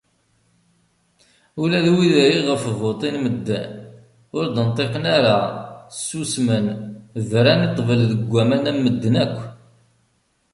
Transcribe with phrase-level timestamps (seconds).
[1.61, 3.71] Ula d wid iƔef vuṭin medden,
[4.37, 5.35] ur d-nṭiqen ara,
[5.95, 6.65] ssusmen,
[7.29, 9.37] bran i ṭṭbel deg waman am medden yakk.